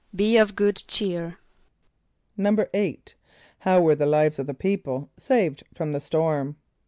[0.15, 1.37] ="Be of good cheer."=
[2.35, 3.13] =8.=
[3.59, 6.55] How were the lives of the people saved from the storm?